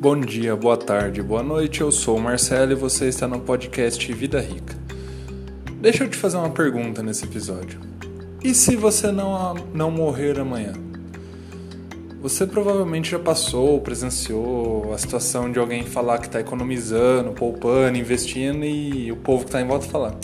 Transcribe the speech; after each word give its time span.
Bom 0.00 0.20
dia, 0.20 0.54
boa 0.54 0.76
tarde, 0.76 1.20
boa 1.20 1.42
noite. 1.42 1.80
Eu 1.80 1.90
sou 1.90 2.18
o 2.18 2.20
Marcelo 2.20 2.70
e 2.70 2.76
você 2.76 3.08
está 3.08 3.26
no 3.26 3.40
podcast 3.40 4.12
Vida 4.12 4.40
Rica. 4.40 4.76
Deixa 5.80 6.04
eu 6.04 6.08
te 6.08 6.16
fazer 6.16 6.36
uma 6.36 6.50
pergunta 6.50 7.02
nesse 7.02 7.24
episódio. 7.24 7.80
E 8.44 8.54
se 8.54 8.76
você 8.76 9.10
não, 9.10 9.54
não 9.74 9.90
morrer 9.90 10.38
amanhã? 10.38 10.72
Você 12.22 12.46
provavelmente 12.46 13.10
já 13.10 13.18
passou, 13.18 13.80
presenciou 13.80 14.94
a 14.94 14.98
situação 14.98 15.50
de 15.50 15.58
alguém 15.58 15.82
falar 15.82 16.18
que 16.18 16.26
está 16.26 16.38
economizando, 16.38 17.32
poupando, 17.32 17.98
investindo 17.98 18.64
e 18.64 19.10
o 19.10 19.16
povo 19.16 19.40
que 19.42 19.48
está 19.48 19.60
em 19.60 19.66
volta 19.66 19.88
falar: 19.88 20.14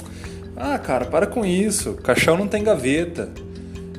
Ah, 0.56 0.78
cara, 0.78 1.06
para 1.06 1.26
com 1.26 1.44
isso, 1.44 1.94
caixão 1.94 2.36
não 2.36 2.46
tem 2.46 2.62
gaveta. 2.62 3.28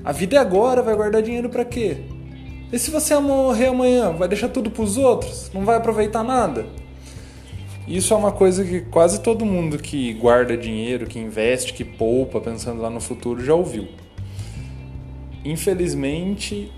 A 0.06 0.14
vida 0.14 0.38
é 0.38 0.40
agora, 0.40 0.82
vai 0.82 0.96
guardar 0.96 1.22
dinheiro 1.22 1.50
para 1.50 1.66
quê? 1.66 2.15
E 2.72 2.80
se 2.80 2.90
você 2.90 3.18
morrer 3.20 3.68
amanhã, 3.68 4.12
vai 4.12 4.28
deixar 4.28 4.50
tudo 4.50 4.72
para 4.72 4.84
os 4.84 4.98
outros? 4.98 5.52
Não 5.54 5.64
vai 5.64 5.78
aproveitar 5.78 6.24
nada? 6.24 6.66
Isso 7.88 8.14
é 8.14 8.18
uma 8.18 8.32
coisa 8.32 8.66
que 8.66 8.82
quase 8.82 9.22
todo 9.22 9.46
mundo 9.46 9.78
que 9.78 10.14
guarda 10.14 10.58
dinheiro, 10.58 11.06
que 11.06 11.20
investe, 11.20 11.74
que 11.74 11.84
poupa, 11.84 12.42
pensando 12.42 12.82
lá 12.82 12.90
no 12.90 13.00
futuro, 13.00 13.46
já 13.46 13.54
ouviu. 13.54 13.88
Infelizmente, 15.44 16.72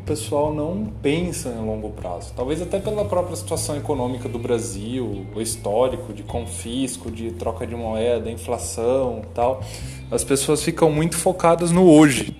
o 0.00 0.04
pessoal 0.04 0.54
não 0.54 0.86
pensa 1.02 1.48
em 1.48 1.66
longo 1.66 1.90
prazo. 1.90 2.32
Talvez 2.36 2.62
até 2.62 2.78
pela 2.78 3.04
própria 3.04 3.34
situação 3.34 3.76
econômica 3.76 4.28
do 4.28 4.38
Brasil, 4.38 5.26
o 5.34 5.40
histórico 5.40 6.12
de 6.12 6.22
confisco, 6.22 7.10
de 7.10 7.32
troca 7.32 7.66
de 7.66 7.74
moeda, 7.74 8.30
inflação 8.30 9.22
tal. 9.34 9.60
As 10.08 10.22
pessoas 10.22 10.62
ficam 10.62 10.92
muito 10.92 11.16
focadas 11.16 11.72
no 11.72 11.90
hoje 11.90 12.36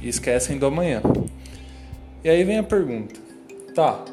e 0.00 0.08
esquecem 0.08 0.56
do 0.56 0.64
amanhã. 0.64 1.02
E 2.22 2.28
aí 2.28 2.42
vem 2.42 2.58
a 2.58 2.62
pergunta: 2.62 3.14
tá, 3.74 4.04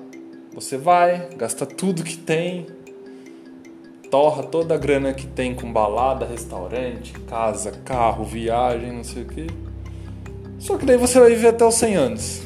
você 0.54 0.78
vai, 0.78 1.30
gasta 1.36 1.66
tudo 1.66 2.04
que 2.04 2.18
tem, 2.18 2.68
torra 4.12 4.44
toda 4.44 4.76
a 4.76 4.78
grana 4.78 5.14
que 5.14 5.26
tem 5.26 5.56
com 5.56 5.72
balada, 5.72 6.26
restaurante, 6.26 7.14
casa, 7.22 7.72
carro, 7.84 8.24
viagem, 8.24 8.92
não 8.92 9.04
sei 9.04 9.24
o 9.24 9.26
que. 9.26 9.48
Só 10.60 10.78
que 10.78 10.86
daí 10.86 10.98
você 10.98 11.20
vai 11.20 11.30
viver 11.30 11.50
até 11.50 11.66
os 11.66 11.76
100 11.76 11.96
anos. 11.96 12.42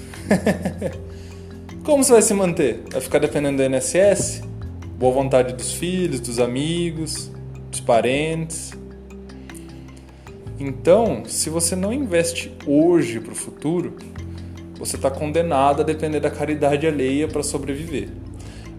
Como 1.83 2.03
você 2.03 2.11
vai 2.11 2.21
se 2.21 2.33
manter? 2.33 2.83
Vai 2.91 3.01
ficar 3.01 3.19
dependendo 3.19 3.57
do 3.57 3.63
INSS? 3.63 4.41
Boa 4.97 5.13
vontade 5.13 5.53
dos 5.53 5.73
filhos, 5.73 6.19
dos 6.19 6.39
amigos, 6.39 7.31
dos 7.69 7.79
parentes? 7.79 8.73
Então, 10.59 11.23
se 11.25 11.49
você 11.49 11.75
não 11.75 11.93
investe 11.93 12.51
hoje 12.67 13.19
para 13.19 13.31
o 13.31 13.35
futuro, 13.35 13.95
você 14.79 14.95
está 14.95 15.11
condenado 15.11 15.81
a 15.81 15.85
depender 15.85 16.21
da 16.21 16.31
caridade 16.31 16.87
alheia 16.87 17.27
para 17.27 17.43
sobreviver. 17.43 18.07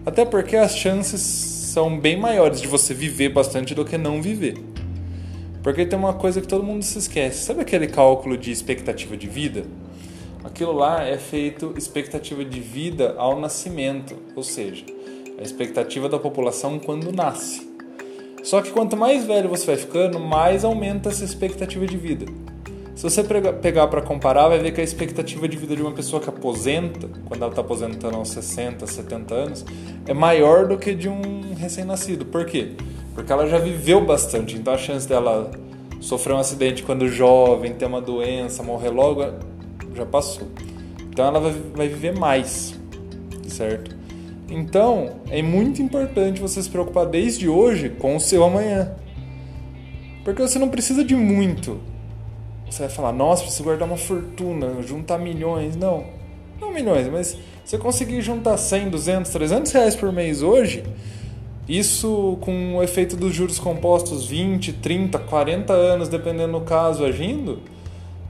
Até 0.03 0.25
porque 0.25 0.57
as 0.57 0.75
chances 0.75 1.21
são 1.21 1.99
bem 1.99 2.19
maiores 2.19 2.59
de 2.59 2.67
você 2.67 2.91
viver 2.91 3.29
bastante 3.29 3.75
do 3.75 3.85
que 3.85 3.99
não 3.99 4.19
viver. 4.19 4.55
Porque 5.61 5.85
tem 5.85 5.97
uma 5.97 6.15
coisa 6.15 6.41
que 6.41 6.47
todo 6.47 6.63
mundo 6.63 6.81
se 6.81 6.97
esquece. 6.97 7.45
Sabe 7.45 7.61
aquele 7.61 7.85
cálculo 7.85 8.35
de 8.35 8.51
expectativa 8.51 9.15
de 9.15 9.27
vida? 9.27 9.63
Aquilo 10.43 10.73
lá 10.73 11.03
é 11.03 11.19
feito 11.19 11.75
expectativa 11.77 12.43
de 12.43 12.59
vida 12.59 13.13
ao 13.15 13.39
nascimento, 13.39 14.15
ou 14.35 14.41
seja, 14.41 14.83
a 15.37 15.43
expectativa 15.43 16.09
da 16.09 16.17
população 16.17 16.79
quando 16.79 17.11
nasce. 17.11 17.69
Só 18.41 18.59
que 18.59 18.71
quanto 18.71 18.97
mais 18.97 19.23
velho 19.23 19.47
você 19.47 19.67
vai 19.67 19.77
ficando, 19.77 20.19
mais 20.19 20.65
aumenta 20.65 21.09
essa 21.09 21.23
expectativa 21.23 21.85
de 21.85 21.95
vida. 21.95 22.25
Se 23.01 23.09
você 23.09 23.23
pegar 23.23 23.87
para 23.87 23.99
comparar, 23.99 24.47
vai 24.47 24.59
ver 24.59 24.71
que 24.71 24.79
a 24.79 24.83
expectativa 24.83 25.47
de 25.47 25.57
vida 25.57 25.75
de 25.75 25.81
uma 25.81 25.91
pessoa 25.91 26.21
que 26.21 26.29
aposenta, 26.29 27.09
quando 27.25 27.41
ela 27.41 27.49
está 27.49 27.61
aposentando 27.61 28.15
aos 28.15 28.29
60, 28.29 28.85
70 28.85 29.33
anos, 29.33 29.65
é 30.05 30.13
maior 30.13 30.67
do 30.67 30.77
que 30.77 30.93
de 30.93 31.09
um 31.09 31.55
recém-nascido. 31.55 32.25
Por 32.25 32.45
quê? 32.45 32.73
Porque 33.15 33.33
ela 33.33 33.47
já 33.47 33.57
viveu 33.57 34.05
bastante, 34.05 34.55
então 34.55 34.71
a 34.71 34.77
chance 34.77 35.09
dela 35.09 35.49
sofrer 35.99 36.33
um 36.33 36.37
acidente 36.37 36.83
quando 36.83 37.07
jovem, 37.07 37.73
ter 37.73 37.85
uma 37.85 37.99
doença, 37.99 38.61
morrer 38.61 38.91
logo, 38.91 39.23
já 39.95 40.05
passou. 40.05 40.49
Então 41.09 41.25
ela 41.25 41.39
vai 41.73 41.87
viver 41.87 42.15
mais, 42.15 42.79
certo? 43.47 43.97
Então 44.47 45.21
é 45.31 45.41
muito 45.41 45.81
importante 45.81 46.39
você 46.39 46.61
se 46.61 46.69
preocupar 46.69 47.07
desde 47.07 47.49
hoje 47.49 47.89
com 47.89 48.15
o 48.15 48.19
seu 48.19 48.43
amanhã. 48.43 48.91
Porque 50.23 50.39
você 50.39 50.59
não 50.59 50.69
precisa 50.69 51.03
de 51.03 51.15
muito 51.15 51.89
você 52.71 52.83
vai 52.83 52.89
falar, 52.89 53.11
nossa, 53.11 53.43
preciso 53.43 53.63
guardar 53.63 53.87
uma 53.87 53.97
fortuna, 53.97 54.81
juntar 54.81 55.17
milhões. 55.17 55.75
Não, 55.75 56.05
não 56.59 56.71
milhões, 56.71 57.07
mas 57.09 57.37
você 57.65 57.77
conseguir 57.77 58.21
juntar 58.21 58.57
100, 58.57 58.89
200, 58.89 59.31
300 59.31 59.71
reais 59.73 59.95
por 59.95 60.11
mês 60.11 60.41
hoje, 60.41 60.83
isso 61.67 62.37
com 62.41 62.77
o 62.77 62.83
efeito 62.83 63.15
dos 63.17 63.33
juros 63.35 63.59
compostos 63.59 64.25
20, 64.25 64.73
30, 64.73 65.19
40 65.19 65.73
anos, 65.73 66.07
dependendo 66.07 66.59
do 66.59 66.65
caso, 66.65 67.03
agindo, 67.03 67.59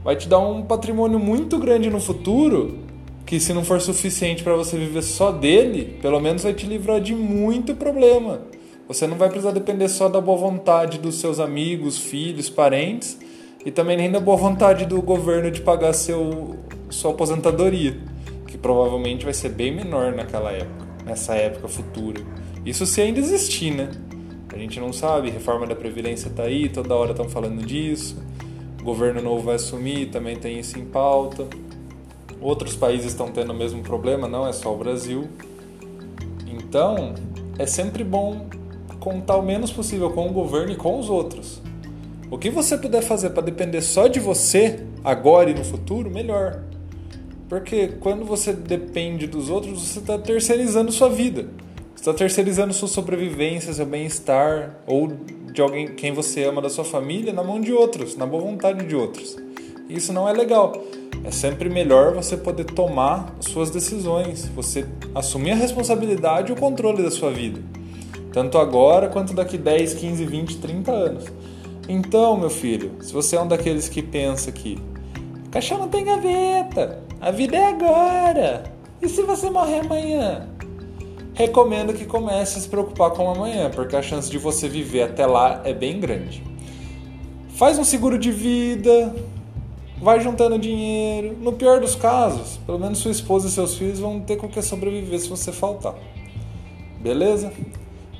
vai 0.02 0.16
te 0.16 0.28
dar 0.28 0.40
um 0.40 0.62
patrimônio 0.62 1.18
muito 1.18 1.58
grande 1.58 1.88
no 1.88 2.00
futuro 2.00 2.78
que 3.24 3.38
se 3.38 3.54
não 3.54 3.64
for 3.64 3.80
suficiente 3.80 4.42
para 4.42 4.54
você 4.54 4.76
viver 4.76 5.02
só 5.02 5.30
dele, 5.30 5.98
pelo 6.02 6.20
menos 6.20 6.42
vai 6.42 6.52
te 6.52 6.66
livrar 6.66 7.00
de 7.00 7.14
muito 7.14 7.74
problema. 7.74 8.42
Você 8.88 9.06
não 9.06 9.16
vai 9.16 9.28
precisar 9.28 9.52
depender 9.52 9.88
só 9.88 10.08
da 10.08 10.20
boa 10.20 10.36
vontade 10.36 10.98
dos 10.98 11.14
seus 11.14 11.38
amigos, 11.38 11.96
filhos, 11.96 12.50
parentes, 12.50 13.16
e 13.64 13.70
também 13.70 13.96
nem 13.96 14.10
da 14.10 14.18
boa 14.18 14.36
vontade 14.36 14.86
do 14.86 15.00
governo 15.00 15.50
de 15.50 15.60
pagar 15.60 15.92
seu, 15.92 16.56
sua 16.90 17.12
aposentadoria, 17.12 17.96
que 18.46 18.58
provavelmente 18.58 19.24
vai 19.24 19.34
ser 19.34 19.50
bem 19.50 19.74
menor 19.74 20.12
naquela 20.12 20.50
época, 20.50 20.86
nessa 21.04 21.34
época 21.34 21.68
futura. 21.68 22.20
Isso 22.64 22.84
se 22.86 23.00
ainda 23.00 23.20
existir, 23.20 23.72
né? 23.72 23.90
A 24.52 24.58
gente 24.58 24.78
não 24.78 24.92
sabe, 24.92 25.30
reforma 25.30 25.66
da 25.66 25.74
Previdência 25.74 26.30
tá 26.30 26.42
aí, 26.42 26.68
toda 26.68 26.94
hora 26.94 27.12
estão 27.12 27.28
falando 27.28 27.64
disso. 27.64 28.22
O 28.80 28.84
governo 28.84 29.22
novo 29.22 29.44
vai 29.44 29.54
assumir, 29.54 30.10
também 30.10 30.36
tem 30.36 30.58
isso 30.58 30.78
em 30.78 30.84
pauta. 30.84 31.46
Outros 32.40 32.74
países 32.74 33.12
estão 33.12 33.28
tendo 33.28 33.52
o 33.52 33.54
mesmo 33.56 33.82
problema, 33.82 34.28
não 34.28 34.46
é 34.46 34.52
só 34.52 34.74
o 34.74 34.76
Brasil. 34.76 35.28
Então, 36.46 37.14
é 37.58 37.66
sempre 37.66 38.04
bom 38.04 38.46
contar 38.98 39.36
o 39.36 39.42
menos 39.42 39.72
possível 39.72 40.10
com 40.10 40.28
o 40.28 40.32
governo 40.32 40.72
e 40.72 40.76
com 40.76 40.98
os 40.98 41.08
outros. 41.08 41.62
O 42.32 42.38
que 42.38 42.48
você 42.48 42.78
puder 42.78 43.02
fazer 43.02 43.28
para 43.28 43.42
depender 43.42 43.82
só 43.82 44.06
de 44.06 44.18
você, 44.18 44.80
agora 45.04 45.50
e 45.50 45.54
no 45.54 45.62
futuro, 45.62 46.10
melhor. 46.10 46.62
Porque 47.46 47.88
quando 48.00 48.24
você 48.24 48.54
depende 48.54 49.26
dos 49.26 49.50
outros, 49.50 49.78
você 49.82 49.98
está 49.98 50.16
terceirizando 50.16 50.90
sua 50.90 51.10
vida. 51.10 51.50
Você 51.94 52.00
está 52.00 52.14
terceirizando 52.14 52.72
sua 52.72 52.88
sobrevivência, 52.88 53.70
seu 53.74 53.84
bem-estar, 53.84 54.78
ou 54.86 55.12
de 55.52 55.60
alguém 55.60 55.88
quem 55.88 56.14
você 56.14 56.44
ama 56.44 56.62
da 56.62 56.70
sua 56.70 56.86
família 56.86 57.34
na 57.34 57.44
mão 57.44 57.60
de 57.60 57.70
outros, 57.70 58.16
na 58.16 58.24
boa 58.24 58.42
vontade 58.42 58.86
de 58.86 58.96
outros. 58.96 59.36
Isso 59.86 60.10
não 60.10 60.26
é 60.26 60.32
legal. 60.32 60.72
É 61.24 61.30
sempre 61.30 61.68
melhor 61.68 62.14
você 62.14 62.34
poder 62.34 62.64
tomar 62.64 63.36
suas 63.40 63.68
decisões, 63.68 64.48
você 64.56 64.86
assumir 65.14 65.50
a 65.50 65.56
responsabilidade 65.56 66.50
e 66.50 66.54
o 66.54 66.56
controle 66.56 67.02
da 67.02 67.10
sua 67.10 67.30
vida. 67.30 67.60
Tanto 68.32 68.56
agora 68.56 69.10
quanto 69.10 69.34
daqui 69.34 69.58
10, 69.58 69.92
15, 69.92 70.24
20, 70.24 70.56
30 70.56 70.90
anos. 70.90 71.24
Então, 71.88 72.36
meu 72.36 72.50
filho, 72.50 72.96
se 73.00 73.12
você 73.12 73.36
é 73.36 73.40
um 73.40 73.48
daqueles 73.48 73.88
que 73.88 74.02
pensa 74.02 74.52
que 74.52 74.78
caixão 75.50 75.78
não 75.78 75.88
tem 75.88 76.04
gaveta, 76.04 77.02
a 77.20 77.30
vida 77.30 77.56
é 77.56 77.68
agora, 77.68 78.64
e 79.00 79.08
se 79.08 79.22
você 79.22 79.50
morrer 79.50 79.80
amanhã? 79.80 80.48
Recomendo 81.34 81.92
que 81.92 82.04
comece 82.04 82.58
a 82.58 82.60
se 82.62 82.68
preocupar 82.68 83.10
com 83.10 83.30
amanhã, 83.30 83.70
porque 83.70 83.96
a 83.96 84.02
chance 84.02 84.30
de 84.30 84.38
você 84.38 84.68
viver 84.68 85.02
até 85.02 85.26
lá 85.26 85.60
é 85.64 85.72
bem 85.72 85.98
grande. 85.98 86.42
Faz 87.48 87.78
um 87.78 87.84
seguro 87.84 88.18
de 88.18 88.30
vida, 88.30 89.14
vai 90.00 90.20
juntando 90.20 90.58
dinheiro. 90.58 91.36
No 91.40 91.52
pior 91.52 91.80
dos 91.80 91.94
casos, 91.94 92.58
pelo 92.66 92.78
menos 92.78 92.98
sua 92.98 93.10
esposa 93.10 93.48
e 93.48 93.50
seus 93.50 93.76
filhos 93.76 93.98
vão 93.98 94.20
ter 94.20 94.36
com 94.36 94.48
que 94.48 94.60
sobreviver 94.62 95.18
se 95.18 95.28
você 95.28 95.50
faltar. 95.52 95.94
Beleza? 97.00 97.52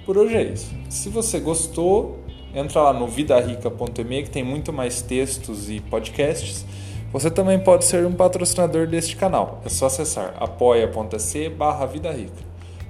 Por 0.05 0.17
hoje 0.19 0.37
é 0.37 0.43
isso. 0.45 0.75
Se 0.89 1.09
você 1.09 1.39
gostou, 1.39 2.19
entra 2.55 2.83
lá 2.83 2.93
no 2.93 3.07
vidarica.me 3.07 4.23
que 4.23 4.31
tem 4.31 4.43
muito 4.45 4.73
mais 4.73 5.03
textos 5.03 5.71
e 5.71 5.81
podcasts. 5.81 6.65
Você 7.13 7.31
também 7.31 7.59
pode 7.59 7.85
ser 7.85 8.07
um 8.07 8.13
patrocinador 8.13 8.87
deste 8.87 9.17
canal. 9.17 9.61
É 9.65 9.69
só 9.69 9.87
acessar 9.87 10.35
apoia.se 10.39 11.49
barra 11.51 11.87
Vida 11.87 12.11
Rica. 12.11 12.43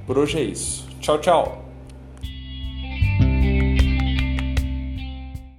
Por 0.07 0.19
hoje 0.19 0.39
é 0.39 0.43
isso. 0.43 0.87
Tchau, 1.01 1.19
tchau! 1.19 1.62